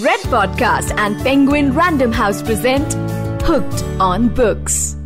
[0.00, 2.94] Red Podcast and Penguin Random House present
[3.42, 4.96] Hooked on Books.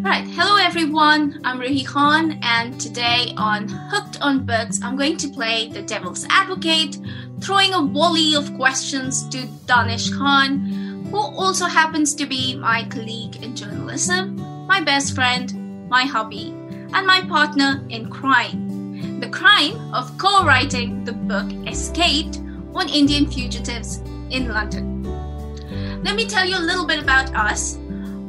[0.00, 1.40] Right, hello everyone.
[1.42, 6.24] I'm Ruhi Khan, and today on Hooked on Books, I'm going to play the devil's
[6.30, 6.98] advocate,
[7.40, 13.42] throwing a volley of questions to Danish Khan, who also happens to be my colleague
[13.42, 14.36] in journalism,
[14.68, 16.50] my best friend, my hobby,
[16.94, 18.68] and my partner in crime
[19.18, 22.38] the crime of co writing the book Escaped
[22.78, 23.98] on Indian fugitives
[24.30, 25.02] in London.
[26.04, 27.74] Let me tell you a little bit about us.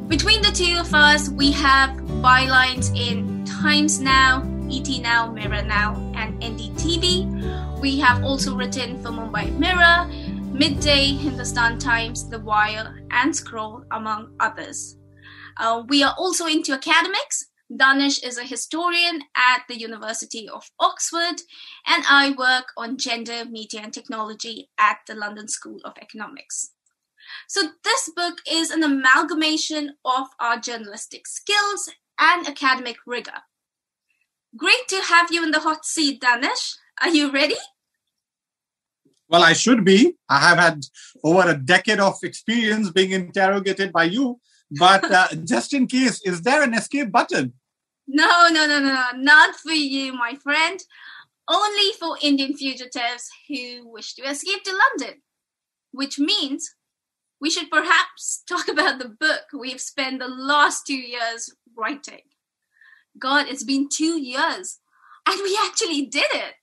[0.08, 1.92] Between the two of us, we have
[2.22, 4.42] bylines in Times Now,
[4.72, 7.80] ET Now, Mirror Now, and NDTV.
[7.80, 10.08] We have also written for Mumbai Mirror,
[10.52, 14.98] Midday, Hindustan Times, The Wire, and Scroll, among others.
[15.58, 17.49] Uh, we are also into academics.
[17.76, 21.42] Danish is a historian at the University of Oxford,
[21.86, 26.72] and I work on gender, media, and technology at the London School of Economics.
[27.48, 33.44] So, this book is an amalgamation of our journalistic skills and academic rigor.
[34.58, 36.76] Great to have you in the hot seat, Danish.
[37.02, 37.56] Are you ready?
[39.28, 40.16] Well, I should be.
[40.28, 40.86] I have had
[41.24, 44.40] over a decade of experience being interrogated by you.
[44.72, 47.54] But uh, just in case, is there an escape button?
[48.12, 50.84] No, no, no, no, not for you, my friend.
[51.48, 55.22] Only for Indian fugitives who wish to escape to London.
[55.92, 56.74] Which means
[57.40, 62.22] we should perhaps talk about the book we've spent the last two years writing.
[63.20, 64.80] God, it's been two years,
[65.28, 66.56] and we actually did it.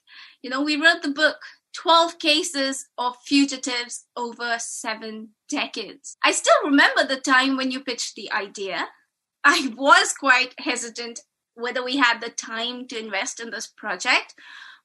[0.42, 1.36] You know, we wrote the book
[1.76, 6.16] 12 cases of fugitives over seven decades.
[6.24, 8.88] I still remember the time when you pitched the idea.
[9.44, 11.20] I was quite hesitant
[11.56, 14.34] whether we had the time to invest in this project.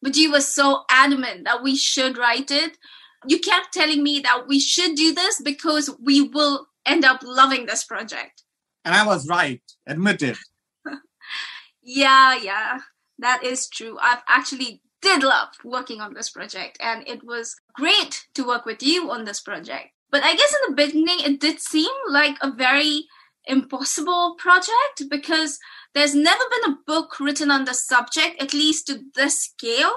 [0.02, 2.78] But you were so adamant that we should write it.
[3.28, 7.68] You kept telling me that we should do this because we will end up loving
[7.68, 8.44] this project.
[8.84, 10.38] And I was right, admit it.
[11.84, 12.80] yeah, yeah,
[13.20, 13.98] that is true.
[14.02, 18.82] I've actually did love working on this project and it was great to work with
[18.82, 19.90] you on this project.
[20.10, 23.06] But I guess in the beginning it did seem like a very
[23.46, 25.60] impossible project because
[25.94, 29.92] there's never been a book written on the subject, at least to this scale,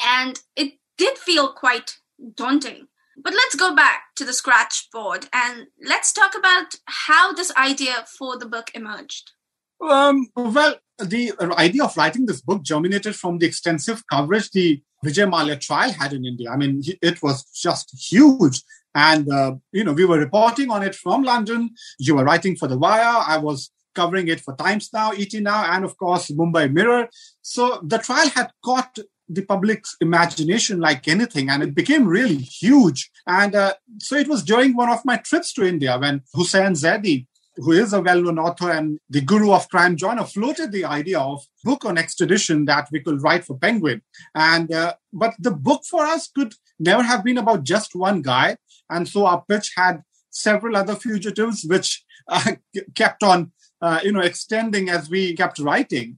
[0.00, 1.96] and it did feel quite
[2.34, 2.86] daunting.
[3.22, 8.04] But let's go back to the scratch board and let's talk about how this idea
[8.06, 9.32] for the book emerged.
[9.80, 15.30] Um, well, the idea of writing this book germinated from the extensive coverage the Vijay
[15.30, 16.50] Mallya trial had in India.
[16.50, 18.62] I mean, it was just huge.
[18.94, 21.70] And, uh, you know, we were reporting on it from London.
[21.98, 23.22] You were writing for The Wire.
[23.26, 27.08] I was covering it for Times Now, ET Now, and of course, Mumbai Mirror.
[27.42, 33.10] So the trial had caught the public's imagination like anything, and it became really huge.
[33.26, 37.26] And uh, so it was during one of my trips to India when Hussain Zaidi,
[37.56, 41.44] who is a well-known author and the guru of crime genre, floated the idea of
[41.62, 44.02] book on extradition that we could write for Penguin.
[44.34, 48.56] And uh, but the book for us could never have been about just one guy,
[48.88, 52.52] and so our pitch had several other fugitives, which uh,
[52.94, 56.16] kept on uh, you know extending as we kept writing.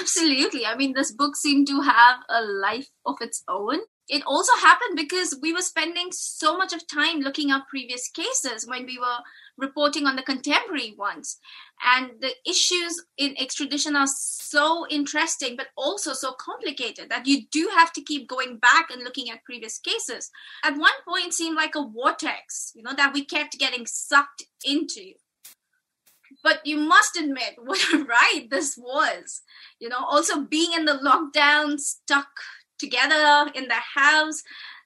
[0.00, 0.64] Absolutely.
[0.66, 3.78] I mean this book seemed to have a life of its own.
[4.08, 8.66] It also happened because we were spending so much of time looking up previous cases
[8.66, 9.18] when we were
[9.56, 11.38] reporting on the contemporary ones.
[11.84, 17.70] And the issues in extradition are so interesting but also so complicated that you do
[17.76, 20.30] have to keep going back and looking at previous cases.
[20.64, 25.12] At one point seemed like a vortex you know that we kept getting sucked into
[26.42, 29.42] but you must admit what a ride this was.
[29.78, 32.30] You know also being in the lockdown stuck
[32.78, 34.42] together in the house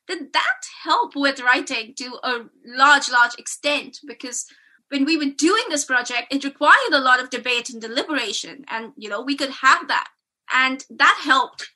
[0.07, 3.99] did that help with writing to a large large extent?
[4.07, 4.47] Because
[4.89, 8.93] when we were doing this project it required a lot of debate and deliberation and
[8.97, 10.09] you know we could have that.
[10.53, 11.71] And that helped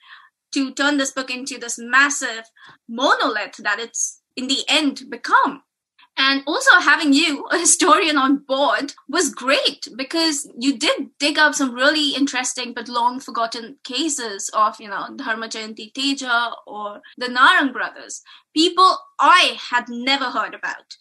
[0.54, 2.44] to turn this book into this massive
[2.88, 5.62] monolith that it's in the end become
[6.22, 11.54] and also having you, a historian on board, was great because you did dig up
[11.54, 17.28] some really interesting but long forgotten cases of, you know, Dharma Jayanti Teja or the
[17.28, 18.20] Narang brothers.
[18.54, 20.98] People I had never heard about.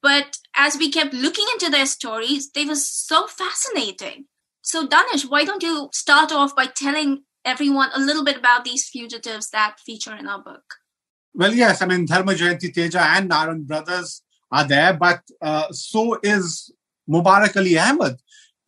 [0.00, 4.26] But as we kept looking into their stories, they were so fascinating.
[4.60, 8.88] So, Danish, why don't you start off by telling everyone a little bit about these
[8.88, 10.62] fugitives that feature in our book?
[11.34, 14.22] Well, yes, I mean, Dharma Jayanti Teja and Narang brothers
[14.52, 16.70] are there, but uh, so is
[17.08, 18.16] Mubarak Ali Ahmed,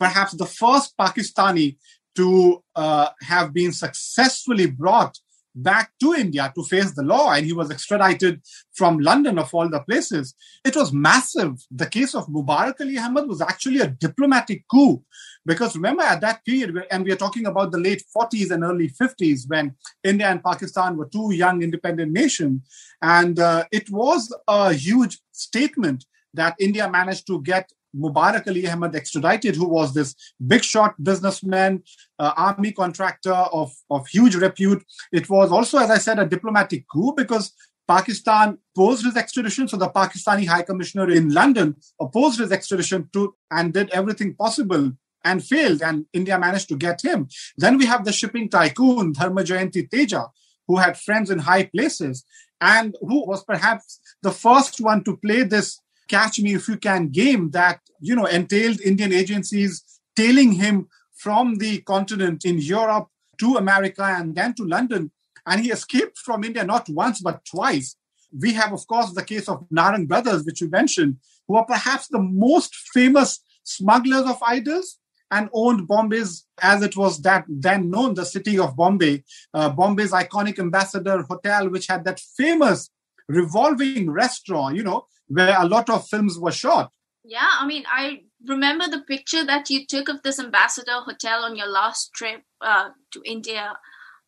[0.00, 1.76] perhaps the first Pakistani
[2.16, 5.18] to uh, have been successfully brought
[5.54, 8.40] back to India to face the law, and he was extradited
[8.72, 10.34] from London, of all the places.
[10.64, 11.64] It was massive.
[11.70, 15.02] The case of Mubarak Ali Ahmad was actually a diplomatic coup.
[15.46, 18.88] Because remember, at that period, and we are talking about the late 40s and early
[18.88, 22.62] 50s, when India and Pakistan were two young independent nations,
[23.02, 28.96] and uh, it was a huge statement that India managed to get Mubarak Ali Ahmad
[28.96, 30.14] extradited, who was this
[30.44, 31.82] big shot businessman,
[32.18, 34.84] uh, army contractor of, of huge repute.
[35.12, 37.52] It was also, as I said, a diplomatic coup because
[37.86, 39.68] Pakistan opposed his extradition.
[39.68, 44.92] So the Pakistani High Commissioner in London opposed his extradition to and did everything possible
[45.24, 45.82] and failed.
[45.82, 47.28] And India managed to get him.
[47.56, 50.26] Then we have the shipping tycoon, Dharma Jayanti Teja,
[50.66, 52.24] who had friends in high places
[52.60, 57.08] and who was perhaps the first one to play this catch me if you can
[57.08, 59.82] game that you know entailed indian agencies
[60.14, 65.10] tailing him from the continent in europe to america and then to london
[65.46, 67.96] and he escaped from india not once but twice
[68.42, 71.16] we have of course the case of narang brothers which you mentioned
[71.48, 74.98] who are perhaps the most famous smugglers of idols
[75.30, 80.12] and owned Bombay's, as it was that then known, the city of Bombay, uh, Bombay's
[80.12, 82.90] iconic ambassador hotel, which had that famous
[83.28, 86.92] revolving restaurant, you know, where a lot of films were shot.
[87.24, 91.56] Yeah, I mean, I remember the picture that you took of this ambassador hotel on
[91.56, 93.78] your last trip uh, to India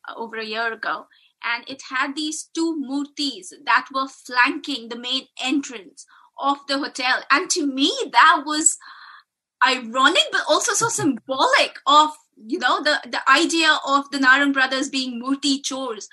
[0.09, 1.07] uh, over a year ago.
[1.45, 6.07] And it had these two murtis that were flanking the main entrance
[6.39, 7.23] of the hotel.
[7.31, 8.79] And to me, that was
[9.67, 14.89] ironic, but also so symbolic of, you know, the, the idea of the Narang brothers
[14.89, 16.09] being murti chores.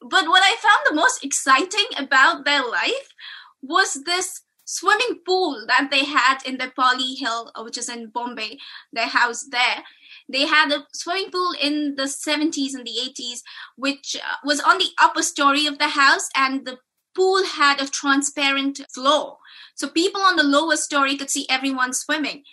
[0.00, 3.08] But what I found the most exciting about their life
[3.62, 8.58] was this swimming pool that they had in the Pali Hill, which is in Bombay,
[8.92, 9.84] their house there.
[10.28, 13.40] They had a swimming pool in the 70s and the 80s,
[13.76, 16.78] which uh, was on the upper story of the house, and the
[17.14, 19.38] pool had a transparent floor.
[19.74, 22.44] So people on the lower story could see everyone swimming.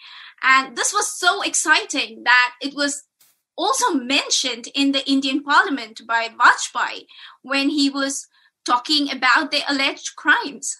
[0.44, 3.04] And this was so exciting that it was
[3.58, 7.06] also mentioned in the Indian parliament by Vajpayee
[7.42, 8.28] when he was
[8.66, 10.78] talking about the alleged crimes.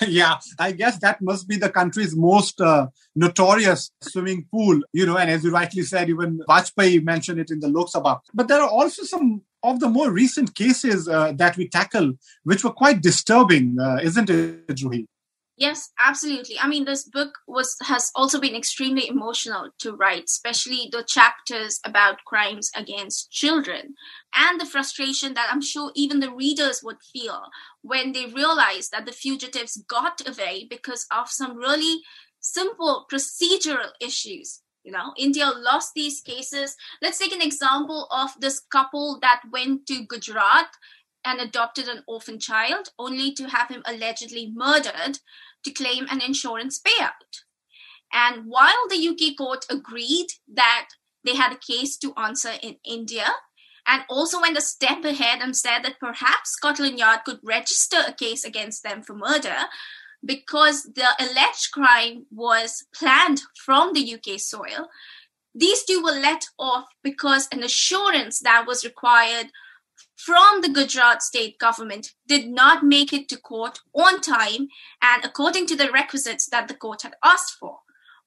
[0.08, 5.16] yeah, I guess that must be the country's most uh, notorious swimming pool, you know,
[5.16, 8.20] and as you rightly said, even Vajpayee mentioned it in the Lok Sabha.
[8.32, 12.12] But there are also some of the more recent cases uh, that we tackle,
[12.42, 15.06] which were quite disturbing, uh, isn't it, Ruhi?
[15.56, 16.58] Yes, absolutely.
[16.58, 21.78] I mean, this book was has also been extremely emotional to write, especially the chapters
[21.84, 23.94] about crimes against children
[24.34, 27.40] and the frustration that I'm sure even the readers would feel
[27.82, 32.00] when they realize that the fugitives got away because of some really
[32.40, 34.60] simple procedural issues.
[34.82, 36.74] You know, India lost these cases.
[37.00, 40.66] Let's take an example of this couple that went to Gujarat
[41.24, 45.18] and adopted an orphan child, only to have him allegedly murdered
[45.64, 47.42] to claim an insurance payout.
[48.12, 50.88] And while the UK court agreed that
[51.24, 53.26] they had a case to answer in India,
[53.86, 58.12] and also went a step ahead and said that perhaps Scotland Yard could register a
[58.12, 59.56] case against them for murder
[60.24, 64.88] because the alleged crime was planned from the UK soil.
[65.54, 69.50] These two were let off because an assurance that was required
[70.24, 74.68] from the Gujarat state government did not make it to court on time
[75.02, 77.78] and according to the requisites that the court had asked for,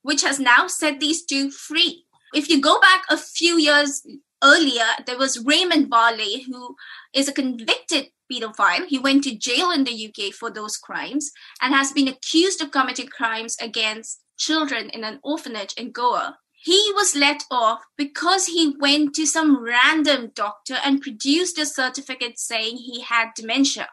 [0.01, 2.05] which has now set these two free.
[2.33, 4.05] If you go back a few years
[4.43, 6.75] earlier, there was Raymond Varley, who
[7.13, 8.85] is a convicted pedophile.
[8.85, 11.31] He went to jail in the UK for those crimes
[11.61, 16.91] and has been accused of committing crimes against children in an orphanage in Goa he
[16.95, 22.75] was let off because he went to some random doctor and produced a certificate saying
[22.75, 23.87] he had dementia.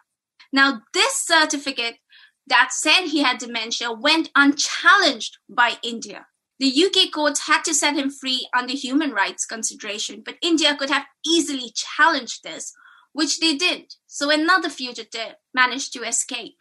[0.52, 1.98] Now, this certificate
[2.48, 6.26] that said he had dementia went unchallenged by India.
[6.58, 10.90] The UK courts had to set him free under human rights consideration, but India could
[10.90, 12.72] have easily challenged this,
[13.12, 13.94] which they did.
[14.08, 16.56] So another fugitive managed to escape.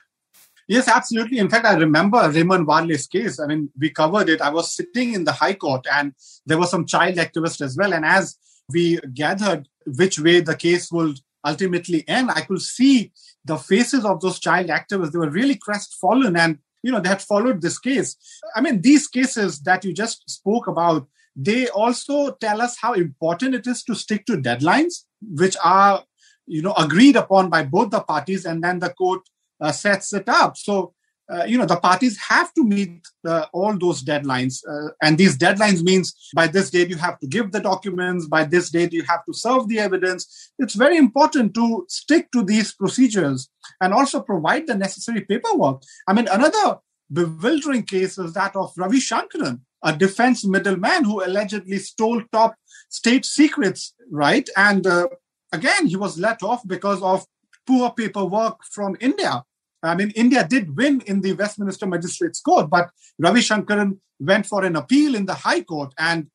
[0.67, 1.39] Yes, absolutely.
[1.39, 3.39] In fact, I remember Raymond Varley's case.
[3.39, 4.41] I mean, we covered it.
[4.41, 6.13] I was sitting in the High Court and
[6.45, 7.93] there were some child activists as well.
[7.93, 8.37] And as
[8.71, 13.11] we gathered which way the case would ultimately end, I could see
[13.43, 15.11] the faces of those child activists.
[15.11, 18.15] They were really crestfallen and, you know, they had followed this case.
[18.55, 23.55] I mean, these cases that you just spoke about, they also tell us how important
[23.55, 26.05] it is to stick to deadlines, which are,
[26.45, 28.45] you know, agreed upon by both the parties.
[28.45, 29.21] And then the court
[29.63, 30.57] uh, sets it up.
[30.57, 30.93] So
[31.31, 35.37] uh, you know the parties have to meet uh, all those deadlines uh, and these
[35.37, 39.03] deadlines means by this date you have to give the documents by this date you
[39.03, 40.51] have to serve the evidence.
[40.59, 45.81] It's very important to stick to these procedures and also provide the necessary paperwork.
[46.07, 46.79] I mean another
[47.11, 52.55] bewildering case is that of ravi shankaran a defense middleman who allegedly stole top
[52.89, 54.49] state secrets right?
[54.57, 55.07] And uh,
[55.53, 57.25] again he was let off because of
[57.65, 59.41] poor paperwork from india
[59.83, 64.63] I mean, India did win in the Westminster Magistrates Court, but Ravi Shankaran went for
[64.63, 66.27] an appeal in the High Court, and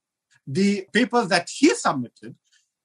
[0.47, 2.35] the papers that he submitted,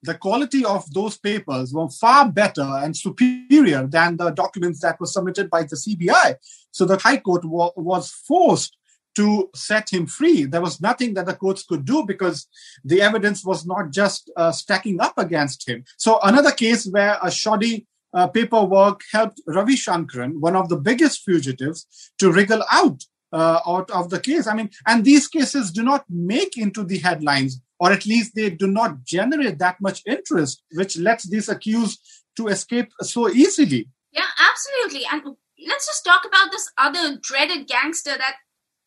[0.01, 5.05] the quality of those papers were far better and superior than the documents that were
[5.07, 6.35] submitted by the CBI.
[6.71, 8.77] So the High Court wa- was forced
[9.15, 10.43] to set him free.
[10.43, 12.47] There was nothing that the courts could do because
[12.83, 15.85] the evidence was not just uh, stacking up against him.
[15.97, 21.21] So another case where a shoddy uh, paperwork helped Ravi Shankaran, one of the biggest
[21.23, 23.03] fugitives, to wriggle out
[23.33, 24.47] uh, out of the case.
[24.47, 28.51] I mean, and these cases do not make into the headlines, or at least they
[28.51, 31.99] do not generate that much interest, which lets these accused
[32.37, 33.89] to escape so easily.
[34.11, 35.05] Yeah, absolutely.
[35.11, 35.35] And
[35.67, 38.35] let's just talk about this other dreaded gangster that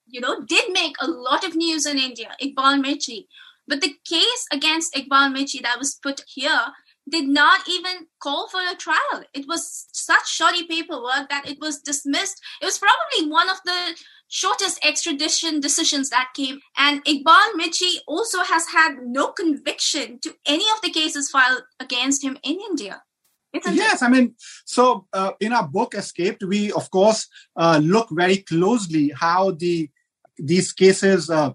[0.06, 3.26] you know did make a lot of news in India, Iqbal Mirchi.
[3.68, 6.66] But the case against Iqbal Mirchi that was put here
[7.08, 9.22] did not even call for a trial.
[9.32, 12.40] It was such shoddy paperwork that it was dismissed.
[12.60, 13.96] It was probably one of the
[14.28, 16.60] shortest extradition decisions that came.
[16.76, 22.24] And Iqbal Mirchi also has had no conviction to any of the cases filed against
[22.24, 23.02] him in India.
[23.72, 24.34] yes, I mean,
[24.64, 29.88] so uh, in our book Escaped, we of course uh, look very closely how the
[30.38, 31.52] these cases uh,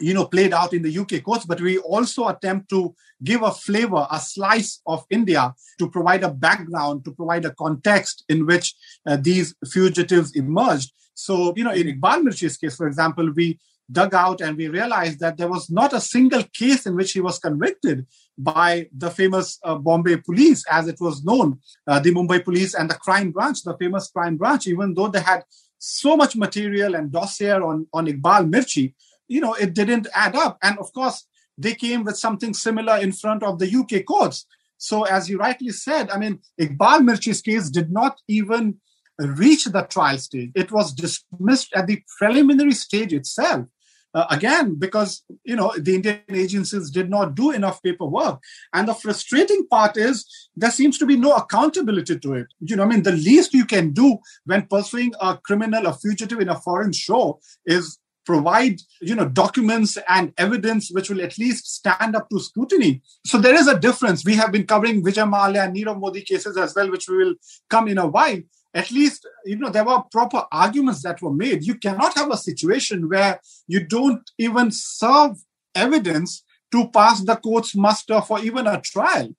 [0.00, 3.50] you know played out in the UK courts, but we also attempt to give a
[3.50, 8.74] flavor, a slice of India to provide a background, to provide a context in which
[9.06, 10.92] uh, these fugitives emerged.
[11.14, 13.58] So, you know, in Iqbal Mirchi's case, for example, we
[13.90, 17.20] dug out and we realized that there was not a single case in which he
[17.20, 22.44] was convicted by the famous uh, Bombay police, as it was known, uh, the Mumbai
[22.44, 25.42] police and the crime branch, the famous crime branch, even though they had
[25.78, 28.94] so much material and dossier on, on Iqbal Mirchi,
[29.28, 30.58] you know, it didn't add up.
[30.62, 34.46] And of course, they came with something similar in front of the UK courts.
[34.78, 38.78] So, as you rightly said, I mean, Iqbal Mirchi's case did not even
[39.18, 40.52] reach the trial stage.
[40.54, 43.66] It was dismissed at the preliminary stage itself.
[44.14, 48.40] Uh, again, because you know the Indian agencies did not do enough paperwork,
[48.72, 52.46] and the frustrating part is there seems to be no accountability to it.
[52.60, 54.16] You know, I mean, the least you can do
[54.46, 59.96] when pursuing a criminal, a fugitive in a foreign show, is provide you know documents
[60.06, 63.00] and evidence which will at least stand up to scrutiny.
[63.24, 64.22] So there is a difference.
[64.22, 67.34] We have been covering vijay mallya and nirav modi cases as well which we will
[67.70, 68.40] come in a while.
[68.74, 71.64] At least you know there were proper arguments that were made.
[71.70, 75.32] You cannot have a situation where you don't even serve
[75.74, 79.30] evidence to pass the court's muster for even a trial.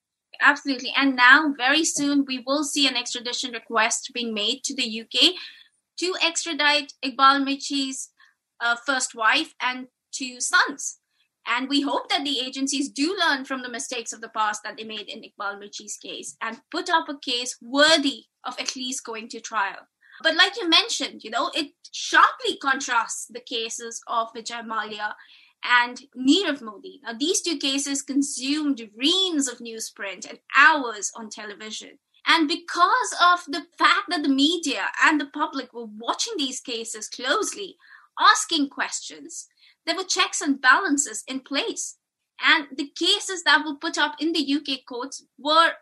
[0.41, 0.91] Absolutely.
[0.99, 5.17] And now very soon we will see an extradition request being made to the uk
[5.99, 7.99] to extradite iqbal mirchi's
[8.61, 10.99] uh, first wife and two sons.
[11.47, 14.77] And we hope that the agencies do learn from the mistakes of the past that
[14.77, 19.05] they made in Iqbal Mirchi's case and put up a case worthy of at least
[19.05, 19.87] going to trial.
[20.21, 25.13] But like you mentioned, you know, it sharply contrasts the cases of Vijay Mallya
[25.63, 26.99] and Nirav Modi.
[27.03, 31.99] Now, these two cases consumed reams of newsprint and hours on television.
[32.27, 37.07] And because of the fact that the media and the public were watching these cases
[37.07, 37.77] closely,
[38.19, 39.47] asking questions,
[39.85, 41.97] there were checks and balances in place.
[42.41, 45.73] And the cases that were put up in the UK courts were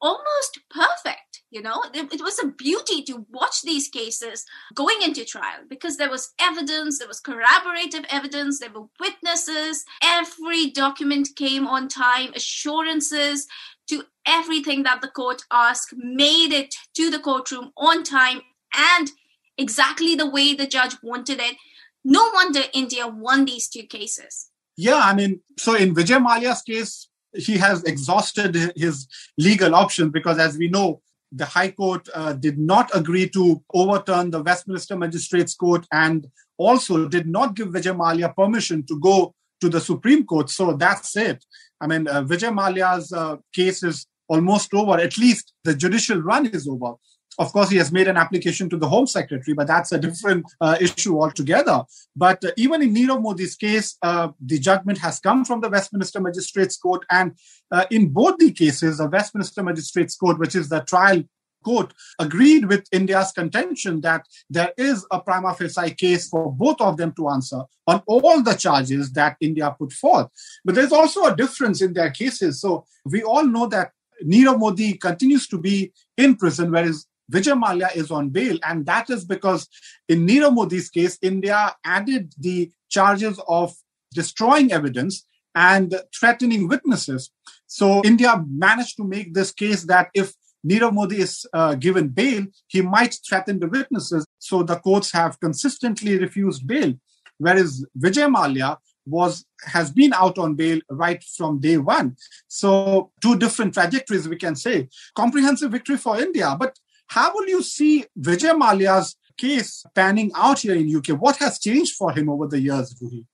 [0.00, 1.42] almost perfect.
[1.50, 6.10] You know, it, was a beauty to watch these cases going into trial because there
[6.10, 13.46] was evidence, there was corroborative evidence, there were witnesses, every document came on time, assurances
[13.88, 18.42] to everything that the court asked made it to the courtroom on time
[18.74, 19.12] and
[19.56, 21.56] exactly the way the judge wanted it
[22.06, 24.50] no wonder India won these two cases.
[24.76, 30.38] Yeah, I mean, so in Vijay Mallya's case, he has exhausted his legal options because,
[30.38, 35.54] as we know, the High Court uh, did not agree to overturn the Westminster Magistrates
[35.54, 40.48] Court and also did not give Vijay Mallya permission to go to the Supreme Court.
[40.48, 41.44] So that's it.
[41.80, 44.98] I mean, uh, Vijay Mallya's uh, case is almost over.
[45.00, 46.94] At least the judicial run is over.
[47.38, 50.46] Of course, he has made an application to the Home Secretary, but that's a different
[50.60, 51.84] uh, issue altogether.
[52.14, 56.20] But uh, even in Nirav Modi's case, uh, the judgment has come from the Westminster
[56.20, 57.04] Magistrates Court.
[57.10, 57.36] And
[57.70, 61.22] uh, in both the cases, the Westminster Magistrates Court, which is the trial
[61.66, 66.96] court agreed with India's contention that there is a prima facie case for both of
[66.96, 70.28] them to answer on all the charges that India put forth.
[70.64, 72.60] But there's also a difference in their cases.
[72.60, 73.90] So we all know that
[74.24, 78.58] Nirav Modi continues to be in prison, whereas Vijay Mallya is on bail.
[78.66, 79.68] And that is because
[80.08, 83.74] in Nirav Modi's case, India added the charges of
[84.14, 87.30] destroying evidence and threatening witnesses.
[87.66, 90.34] So India managed to make this case that if
[90.66, 94.26] Nirav Modi is uh, given bail, he might threaten the witnesses.
[94.38, 96.94] So the courts have consistently refused bail.
[97.38, 102.16] Whereas Vijay Mallya was has been out on bail right from day one.
[102.48, 104.88] So two different trajectories, we can say.
[105.14, 106.56] Comprehensive victory for India.
[106.58, 106.76] But
[107.08, 111.20] how will you see Vijay Mallya's case panning out here in UK?
[111.20, 113.24] What has changed for him over the years, Ruhi?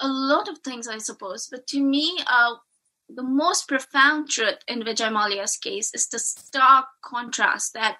[0.00, 1.48] A lot of things, I suppose.
[1.50, 2.54] But to me, uh,
[3.08, 7.98] the most profound truth in Vijay Mallya's case is the stark contrast that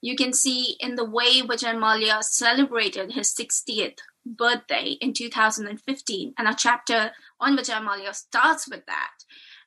[0.00, 6.34] you can see in the way Vijay Mallya celebrated his 60th birthday in 2015.
[6.38, 9.10] And our chapter on Vijay Mallya starts with that.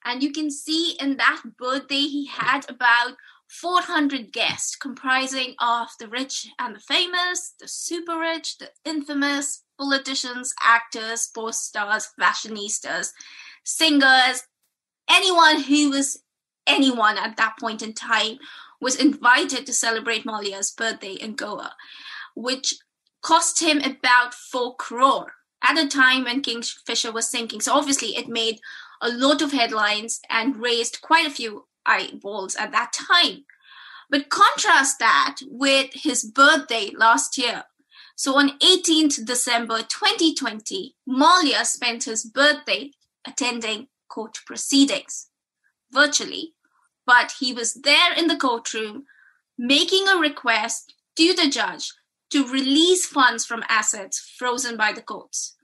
[0.04, 3.16] And you can see in that birthday, he had about
[3.52, 10.54] 400 guests comprising of the rich and the famous, the super rich, the infamous, politicians,
[10.62, 13.12] actors, sports stars, fashionistas,
[13.66, 14.44] singers,
[15.10, 16.24] anyone who was
[16.66, 18.38] anyone at that point in time
[18.80, 21.74] was invited to celebrate Mallya's birthday in Goa,
[22.36, 22.76] which
[23.22, 27.60] cost him about 4 crore at a time when Kingfisher was sinking.
[27.60, 28.60] So obviously it made
[29.02, 33.46] a lot of headlines and raised quite a few eyeballs at that time.
[34.10, 37.64] But contrast that with his birthday last year.
[38.16, 42.92] So on 18th December 2020, Mallya spent his birthday
[43.26, 45.30] attending court proceedings
[45.92, 46.54] virtually,
[47.06, 49.06] but he was there in the courtroom
[49.58, 51.94] making a request to the judge
[52.32, 55.56] to release funds from assets frozen by the courts.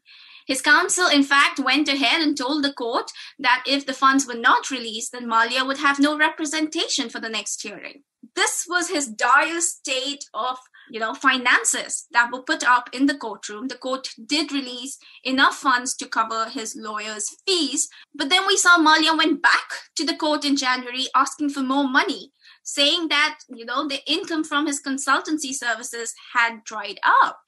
[0.48, 4.34] His counsel, in fact, went ahead and told the court that if the funds were
[4.34, 8.04] not released, then Mallya would have no representation for the next hearing.
[8.34, 10.58] This was his dire state of
[10.90, 13.68] you know finances that were put up in the courtroom.
[13.68, 17.90] The court did release enough funds to cover his lawyer's fees.
[18.16, 21.88] But then we saw mallya went back to the court in january asking for more
[21.88, 22.32] money
[22.64, 27.40] saying that you know the income from his consultancy services had dried up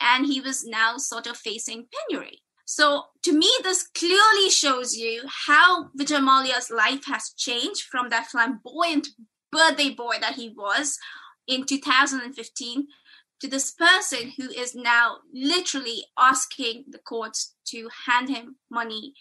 [0.00, 5.22] and he was now sort of facing penury so to me this clearly shows you
[5.46, 9.08] how Vijay Mallya's life has changed from that flamboyant
[9.50, 10.98] birthday boy that he was
[11.46, 12.88] in 2015
[13.40, 19.14] to this person who is now literally asking the courts to hand him money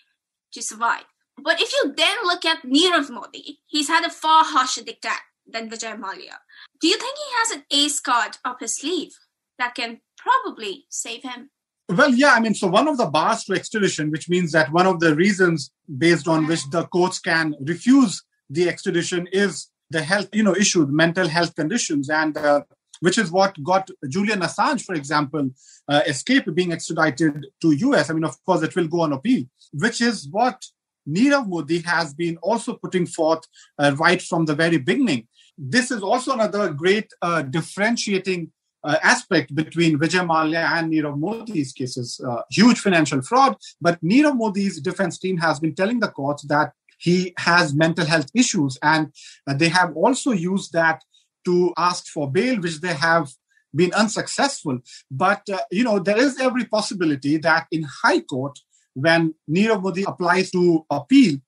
[0.52, 1.04] to survive.
[1.38, 5.70] But if you then look at Nirav Modi, he's had a far harsher diktat than
[5.70, 6.38] Vijay Mallya.
[6.82, 9.18] Do you think he has an ace card up his sleeve
[9.60, 11.50] that can probably save him?
[11.88, 14.88] Well, yeah, I mean, so one of the bars to extradition, which means that one
[14.88, 20.30] of the reasons based on which the courts can refuse the extradition is the health,
[20.34, 22.62] you know, issue, mental health conditions, and uh,
[23.02, 25.52] which is what got Julian Assange, for example,
[25.88, 28.10] uh, escape being extradited to US.
[28.10, 29.44] I mean, of course, it will go on appeal,
[29.74, 30.66] which is what
[31.08, 33.44] Nirav Modi has been also putting forth
[33.78, 38.52] uh, right from the very beginning this is also another great uh, differentiating
[38.86, 42.22] uh, aspect between Vijay Mallya and Nirav Modi's cases.
[42.26, 46.72] Uh, huge financial fraud, but Nirav Modi's defense team has been telling the courts that
[46.98, 49.12] he has mental health issues, and
[49.48, 51.04] uh, they have also used that
[51.46, 53.30] to ask for bail, which they have
[53.76, 54.80] been unsuccessful.
[55.12, 58.58] But uh, you know, there is every possibility that in High Court,
[58.94, 61.40] when Nirav Modi applies to appeal,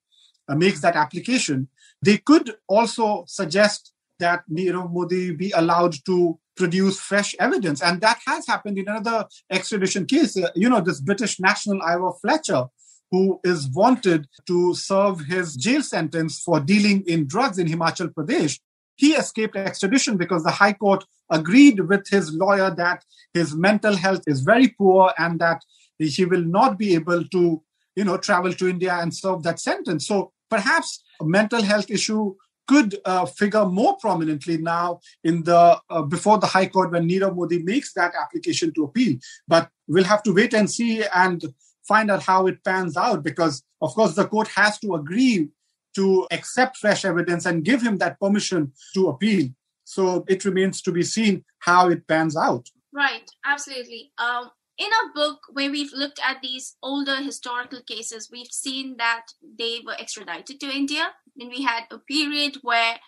[0.48, 1.68] uh, makes that application,
[2.02, 7.80] they could also suggest that Nirav Modi be allowed to produce fresh evidence.
[7.80, 10.36] And that has happened in another extradition case.
[10.36, 12.64] Uh, you know, this British national Ivor Fletcher,
[13.10, 18.58] who is wanted to serve his jail sentence for dealing in drugs in Himachal Pradesh.
[18.96, 24.22] He escaped extradition because the High Court agreed with his lawyer that his mental health
[24.26, 25.62] is very poor and that
[25.98, 27.62] he will not be able to,
[27.94, 30.06] you know, travel to India and serve that sentence.
[30.06, 32.34] So perhaps a mental health issue
[32.68, 37.34] could uh, figure more prominently now in the uh, before the High Court when Nirav
[37.34, 39.16] Modi makes that application to appeal.
[39.48, 41.42] But we'll have to wait and see and
[41.88, 45.48] find out how it pans out because, of course, the court has to agree
[45.96, 49.48] to accept fresh evidence and give him that permission to appeal.
[49.84, 52.68] So it remains to be seen how it pans out.
[52.92, 54.12] Right, absolutely.
[54.18, 59.26] Um, in our book, where we've looked at these older historical cases, we've seen that
[59.42, 61.14] they were extradited to India.
[61.36, 62.98] Then we had a period where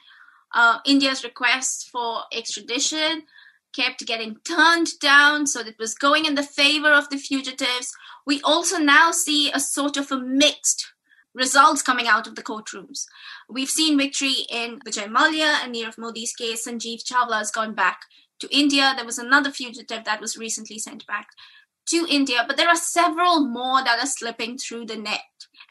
[0.53, 3.23] Uh, India's requests for extradition
[3.73, 7.89] kept getting turned down, so it was going in the favor of the fugitives.
[8.27, 10.81] We also now see a sort of a mixed
[11.43, 13.07] results coming out of the courtrooms.
[13.49, 16.67] We've seen victory in Vijay Mallya and Nirav Modi's case.
[16.67, 17.99] Sanjeev Chawla has gone back
[18.41, 18.93] to India.
[18.97, 21.29] There was another fugitive that was recently sent back
[21.91, 25.21] to India, but there are several more that are slipping through the net.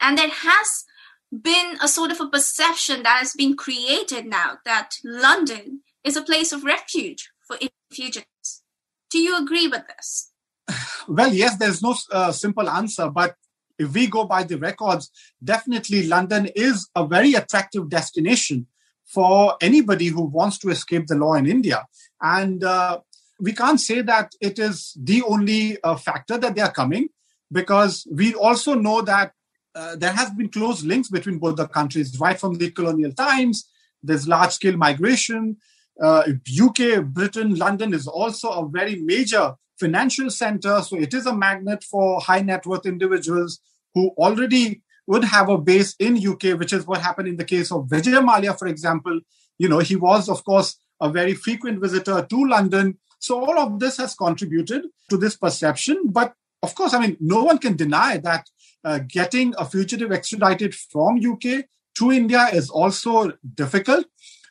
[0.00, 0.84] And there has
[1.30, 6.22] been a sort of a perception that has been created now that London is a
[6.22, 7.56] place of refuge for
[7.90, 8.62] fugitives.
[9.10, 10.32] Do you agree with this?
[11.08, 13.34] Well, yes, there's no uh, simple answer, but
[13.78, 15.10] if we go by the records,
[15.42, 18.66] definitely London is a very attractive destination
[19.06, 21.84] for anybody who wants to escape the law in India.
[22.20, 23.00] And uh,
[23.40, 27.08] we can't say that it is the only uh, factor that they are coming
[27.52, 29.32] because we also know that
[29.74, 33.68] uh, there has been close links between both the countries right from the colonial times.
[34.02, 35.56] There's large scale migration.
[36.00, 36.22] Uh,
[36.62, 36.78] uk
[37.12, 40.80] britain london is also a very major financial center.
[40.80, 43.60] So it is a magnet for high net worth individuals
[43.94, 47.70] who already would have a base in uk which is what happened in the case
[47.70, 49.20] of vijay mallya for example.
[49.58, 53.78] You know he was of course a very frequent visitor to london so all of
[53.78, 56.04] this has contributed to this perception.
[56.06, 58.48] But of course, I mean, no one can deny that
[58.82, 61.66] uh, getting a fugitive extradited from UK
[61.98, 64.06] to India is also difficult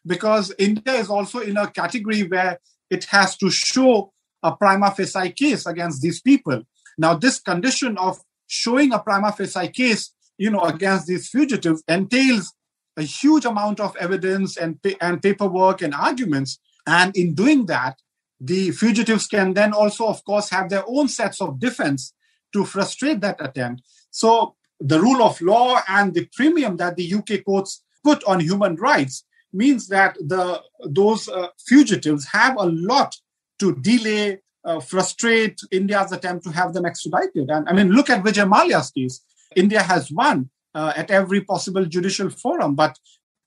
[0.06, 5.32] because India is also in a category where it has to show a prima facie
[5.32, 6.62] case against these people.
[6.98, 12.54] Now, this condition of showing a prima facie case, you know, against these fugitives entails
[12.98, 16.60] a huge amount of evidence and, and paperwork and arguments.
[16.86, 17.98] And in doing that,
[18.40, 22.14] the fugitives can then also, of course, have their own sets of defense
[22.54, 23.84] to frustrate that attempt.
[24.12, 28.76] So the rule of law and the premium that the UK courts put on human
[28.76, 33.16] rights means that the those uh, fugitives have a lot
[33.60, 37.50] to delay, uh, frustrate India's attempt to have them extradited.
[37.50, 39.22] And I mean, look at Vijay Mallya's case.
[39.56, 42.98] India has won uh, at every possible judicial forum, but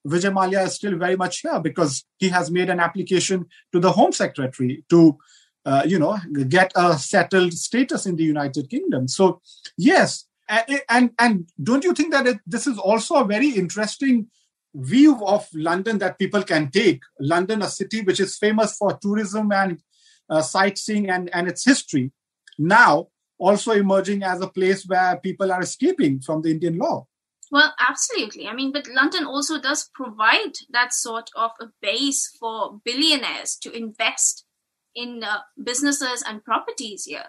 [0.07, 3.91] Vijay Mallya is still very much here because he has made an application to the
[3.91, 5.17] Home Secretary to,
[5.65, 6.17] uh, you know,
[6.49, 9.07] get a settled status in the United Kingdom.
[9.07, 9.41] So,
[9.77, 14.27] yes, and and, and don't you think that it, this is also a very interesting
[14.75, 17.01] view of London that people can take?
[17.19, 19.79] London, a city which is famous for tourism and
[20.29, 22.11] uh, sightseeing and, and its history,
[22.57, 27.05] now also emerging as a place where people are escaping from the Indian law.
[27.53, 28.47] Well, absolutely.
[28.47, 33.71] I mean, but London also does provide that sort of a base for billionaires to
[33.71, 34.45] invest
[34.95, 37.25] in uh, businesses and properties here.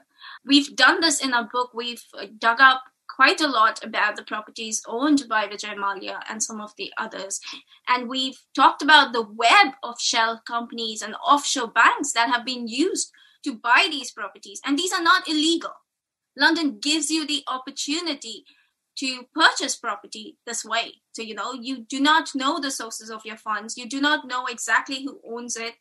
[0.47, 1.73] We've done this in our book.
[1.75, 2.85] We've uh, dug up
[3.15, 7.39] quite a lot about the properties owned by Vijay Mallya and some of the others.
[7.87, 12.67] And we've talked about the web of shell companies and offshore banks that have been
[12.67, 13.13] used
[13.45, 14.63] to buy these properties.
[14.65, 15.75] And these are not illegal.
[16.35, 18.47] London gives you the opportunity
[18.97, 21.03] to purchase property this way.
[21.13, 24.27] So, you know, you do not know the sources of your funds, you do not
[24.27, 25.75] know exactly who owns it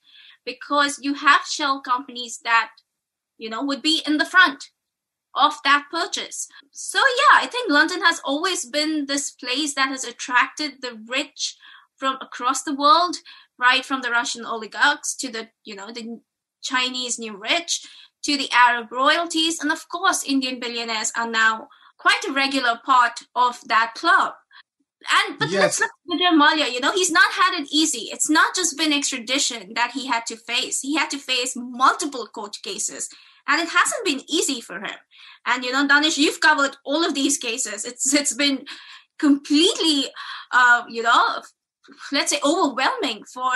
[0.45, 2.71] because you have shell companies that,
[3.37, 4.69] you know, would be in the front
[5.35, 6.47] of that purchase.
[6.71, 11.55] So, yeah, I think London has always been this place that has attracted the rich
[11.95, 13.17] from across the world,
[13.57, 16.19] right from the Russian oligarchs to the, you know, the
[16.61, 17.85] Chinese new rich
[18.23, 19.59] to the Arab royalties.
[19.59, 21.67] And of course, Indian billionaires are now
[22.03, 24.33] quite a regular part of that club.
[25.15, 25.61] And but yes.
[25.61, 26.73] let's look at Vijay Mallya.
[26.73, 28.09] You know, he's not had it easy.
[28.11, 30.81] It's not just been extradition that he had to face.
[30.81, 33.09] He had to face multiple court cases,
[33.47, 34.99] and it hasn't been easy for him.
[35.45, 37.83] And you know, Danish, you've covered all of these cases.
[37.85, 38.65] It's it's been
[39.19, 40.05] completely,
[40.51, 41.41] uh, you know,
[42.11, 43.51] let's say overwhelming for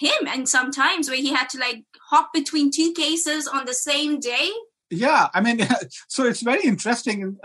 [0.00, 0.28] him.
[0.28, 4.50] And sometimes where he had to like hop between two cases on the same day
[4.90, 5.60] yeah i mean
[6.08, 7.36] so it's very interesting.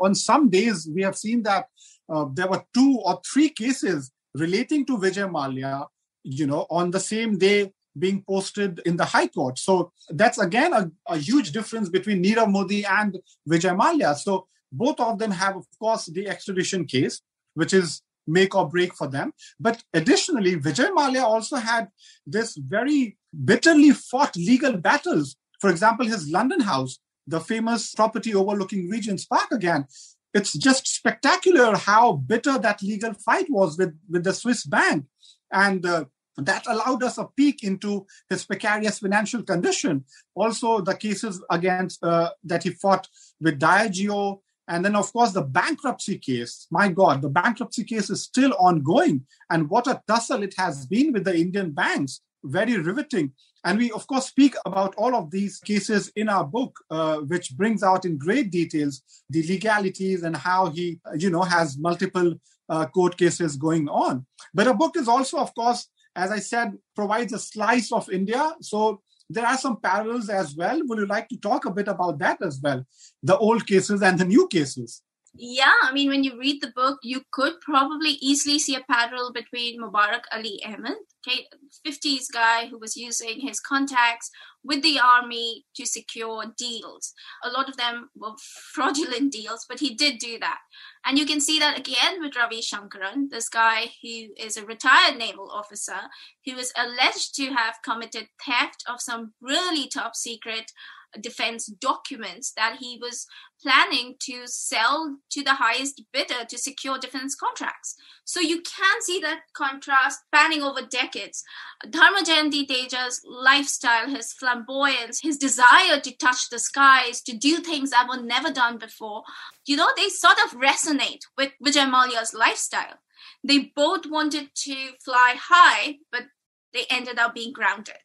[0.00, 1.66] On some days we have seen that
[2.08, 5.86] uh, there were two or three cases relating to vijay mallya
[6.22, 9.58] you know on the same day being posted in the high court.
[9.58, 13.18] So that's again a, a huge difference between nirav modi and
[13.48, 17.20] vijay mallya so both of them have of course the extradition case
[17.54, 19.32] which is make or break for them.
[19.58, 21.88] But additionally vijay mallya also had
[22.26, 28.88] this very bitterly fought legal battles for example, his London house, the famous property overlooking
[28.88, 29.86] Regent's Park again,
[30.34, 35.06] it's just spectacular how bitter that legal fight was with, with the Swiss bank.
[35.50, 36.04] And uh,
[36.36, 40.04] that allowed us a peek into his precarious financial condition.
[40.34, 43.08] Also, the cases against uh, that he fought
[43.40, 46.66] with Diageo And then, of course, the bankruptcy case.
[46.70, 49.26] My God, the bankruptcy case is still ongoing.
[49.48, 52.20] And what a tussle it has been with the Indian banks.
[52.42, 53.32] Very riveting.
[53.66, 57.56] And we, of course, speak about all of these cases in our book, uh, which
[57.56, 62.34] brings out in great details the legalities and how he, you know, has multiple
[62.68, 64.24] uh, court cases going on.
[64.54, 68.54] But a book is also, of course, as I said, provides a slice of India.
[68.60, 70.80] So there are some parallels as well.
[70.84, 72.86] Would you like to talk a bit about that as well?
[73.24, 75.02] The old cases and the new cases.
[75.38, 79.32] Yeah, I mean, when you read the book, you could probably easily see a parallel
[79.32, 80.96] between Mubarak Ali Ahmed,
[81.26, 81.46] okay,
[81.86, 84.30] 50s guy who was using his contacts
[84.64, 87.12] with the army to secure deals.
[87.44, 88.32] A lot of them were
[88.72, 90.58] fraudulent deals, but he did do that.
[91.04, 95.18] And you can see that again with Ravi Shankaran, this guy who is a retired
[95.18, 96.00] naval officer
[96.46, 100.72] who is alleged to have committed theft of some really top secret
[101.20, 103.26] defense documents that he was
[103.62, 107.94] planning to sell to the highest bidder to secure defense contracts.
[108.24, 111.42] So you can see that contrast spanning over decades.
[111.88, 117.90] Dharma Jayanti Teja's lifestyle, his flamboyance, his desire to touch the skies, to do things
[117.90, 119.22] that were never done before,
[119.64, 122.98] you know, they sort of resonate with Vijay Mallya's lifestyle.
[123.42, 126.24] They both wanted to fly high, but
[126.72, 127.96] they ended up being grounded.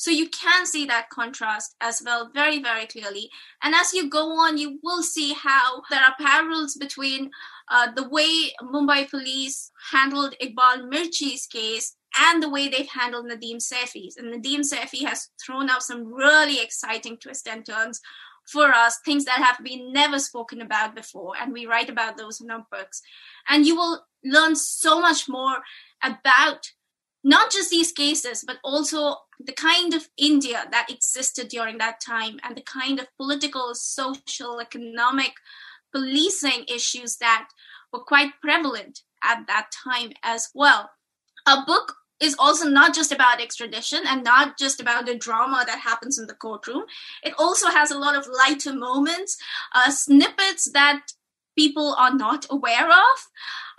[0.00, 3.28] So you can see that contrast as well very, very clearly.
[3.62, 7.30] And as you go on, you will see how there are parallels between
[7.70, 13.58] uh, the way Mumbai police handled Iqbal Mirchi's case and the way they've handled Nadeem
[13.58, 14.16] Saifi's.
[14.16, 18.00] And Nadeem Saifi has thrown out some really exciting twists and turns
[18.46, 21.34] for us, things that have been never spoken about before.
[21.38, 23.02] And we write about those in our books.
[23.50, 25.58] And you will learn so much more
[26.02, 26.70] about
[27.22, 32.38] not just these cases, but also the kind of India that existed during that time
[32.42, 35.32] and the kind of political, social, economic,
[35.92, 37.48] policing issues that
[37.92, 40.90] were quite prevalent at that time as well.
[41.46, 45.80] A book is also not just about extradition and not just about the drama that
[45.80, 46.84] happens in the courtroom.
[47.22, 49.38] It also has a lot of lighter moments,
[49.74, 51.12] uh, snippets that
[51.62, 53.16] people are not aware of.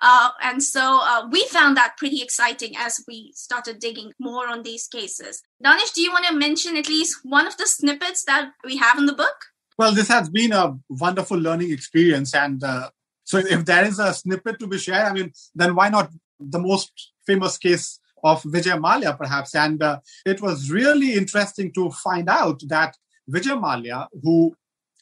[0.10, 4.64] Uh, and so uh, we found that pretty exciting as we started digging more on
[4.64, 5.34] these cases.
[5.62, 8.98] Danish, do you want to mention at least one of the snippets that we have
[8.98, 9.38] in the book?
[9.78, 12.36] Well, this has been a wonderful learning experience.
[12.36, 12.90] And uh,
[13.24, 16.60] so if there is a snippet to be shared, I mean, then why not the
[16.60, 16.92] most
[17.26, 19.56] famous case of Vijay Mallya, perhaps?
[19.56, 22.96] And uh, it was really interesting to find out that
[23.30, 24.56] Vijay Mallya, who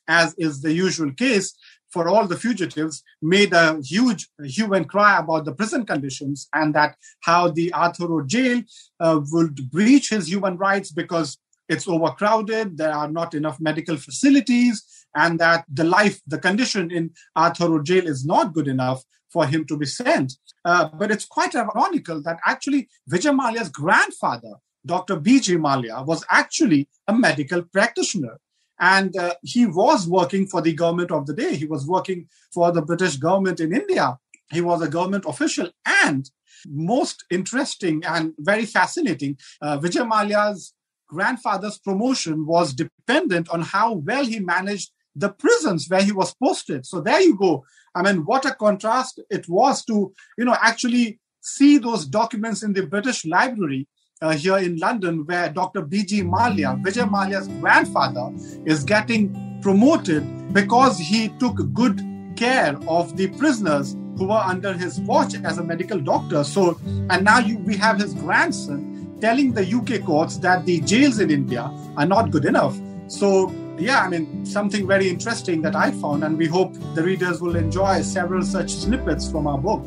[0.10, 1.54] as is the usual case,
[1.92, 6.74] for all the fugitives made a huge hue and cry about the prison conditions and
[6.76, 8.62] that how the Arthur jail
[9.00, 14.84] uh, would breach his human rights because it's overcrowded, there are not enough medical facilities,
[15.16, 19.66] and that the life, the condition in Arthur jail is not good enough for him
[19.66, 20.34] to be sent.
[20.66, 24.54] Uh, but it's quite ironical that actually Vijay Mallya's grandfather,
[24.86, 25.18] Dr.
[25.18, 25.56] B.G.
[25.58, 28.40] Mallya, was actually a medical practitioner.
[28.80, 31.56] And uh, he was working for the government of the day.
[31.56, 34.18] He was working for the British government in India.
[34.52, 35.70] He was a government official.
[36.04, 36.30] And
[36.68, 40.72] most interesting and very fascinating, uh, Vijay
[41.08, 46.86] grandfather's promotion was dependent on how well he managed the prisons where he was posted.
[46.86, 47.66] So there you go.
[47.96, 52.74] I mean, what a contrast it was to, you know, actually see those documents in
[52.74, 53.88] the British Library
[54.22, 55.82] uh, here in London, where Dr.
[55.82, 56.24] B.G.
[56.24, 58.32] Mallya, Vijay Mallya's grandfather,
[58.66, 62.02] is getting promoted because he took good
[62.36, 66.44] care of the prisoners who were under his watch as a medical doctor.
[66.44, 66.80] So,
[67.10, 71.32] and now you, we have his grandson telling the UK courts that the jails in
[71.32, 72.78] India are not good enough.
[73.08, 77.42] So, yeah, I mean, something very interesting that I found, and we hope the readers
[77.42, 79.86] will enjoy several such snippets from our book.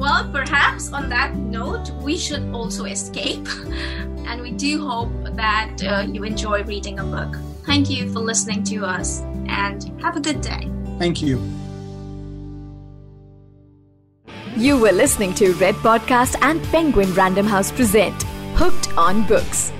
[0.00, 3.46] Well, perhaps on that note, we should also escape.
[4.30, 7.36] And we do hope that uh, you enjoy reading a book.
[7.66, 10.70] Thank you for listening to us and have a good day.
[10.98, 11.42] Thank you.
[14.56, 18.22] You were listening to Red Podcast and Penguin Random House present
[18.54, 19.72] Hooked on Books.